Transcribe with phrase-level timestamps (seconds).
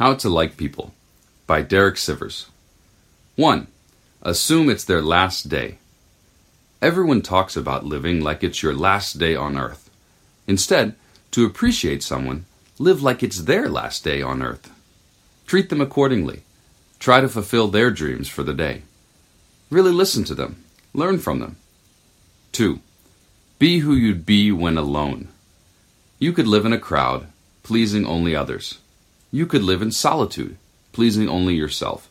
[0.00, 0.94] How to Like People
[1.46, 2.46] by Derek Sivers.
[3.36, 3.66] 1.
[4.22, 5.76] Assume it's their last day.
[6.80, 9.90] Everyone talks about living like it's your last day on earth.
[10.46, 10.94] Instead,
[11.32, 12.46] to appreciate someone,
[12.78, 14.72] live like it's their last day on earth.
[15.46, 16.44] Treat them accordingly.
[16.98, 18.84] Try to fulfill their dreams for the day.
[19.68, 20.64] Really listen to them.
[20.94, 21.56] Learn from them.
[22.52, 22.80] 2.
[23.58, 25.28] Be who you'd be when alone.
[26.18, 27.26] You could live in a crowd,
[27.62, 28.78] pleasing only others.
[29.32, 30.56] You could live in solitude,
[30.92, 32.08] pleasing only yourself.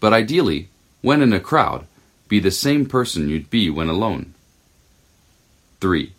[0.00, 0.68] But ideally,
[1.00, 1.86] when in a crowd,
[2.28, 4.34] be the same person you'd be when alone.
[5.80, 6.12] 3.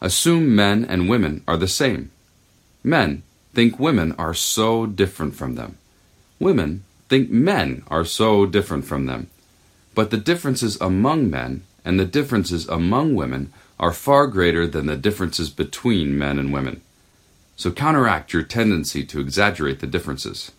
[0.00, 2.10] Assume men and women are the same.
[2.84, 3.22] Men
[3.54, 5.78] think women are so different from them.
[6.38, 9.28] Women think men are so different from them.
[9.94, 14.96] But the differences among men and the differences among women are far greater than the
[14.96, 16.82] differences between men and women
[17.60, 20.50] so counteract your tendency to exaggerate the differences.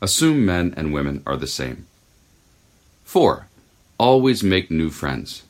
[0.00, 1.84] Assume men and women are the same.
[3.02, 3.48] 4.
[3.98, 5.42] Always make new friends.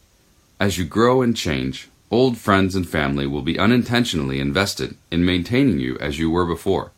[0.59, 5.79] As you grow and change, old friends and family will be unintentionally invested in maintaining
[5.79, 6.91] you as you were before.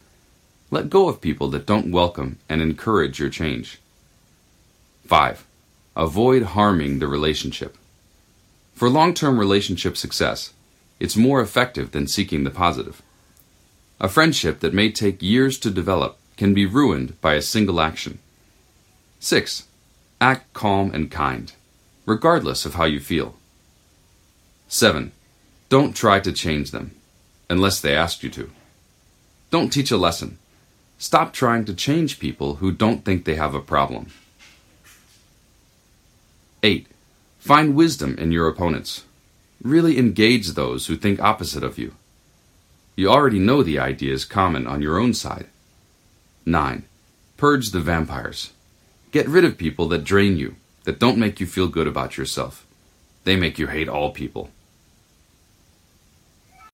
[0.71, 3.81] Let go of people that don't welcome and encourage your change.
[5.07, 5.45] 5.
[5.97, 7.77] Avoid harming the relationship.
[8.77, 10.53] For long term relationship success,
[11.01, 13.03] it's more effective than seeking the positive.
[14.01, 18.21] A friendship that may take years to develop can be ruined by a single action.
[19.19, 19.65] 6.
[20.21, 21.53] Act calm and kind,
[22.07, 23.35] regardless of how you feel.
[24.69, 25.11] 7.
[25.69, 26.93] Don't try to change them,
[27.51, 28.51] unless they ask you to.
[29.51, 30.39] Don't teach a lesson.
[30.99, 34.13] Stop trying to change people who don't think they have a problem.
[36.63, 36.87] 8.
[37.41, 39.05] Find wisdom in your opponents.
[39.63, 41.95] Really engage those who think opposite of you.
[42.99, 45.47] You already know the ideas common on your own side.
[46.45, 46.83] 9.
[47.37, 48.53] Purge the vampires.
[49.13, 52.67] Get rid of people that drain you, that don't make you feel good about yourself.
[53.23, 54.51] They make you hate all people.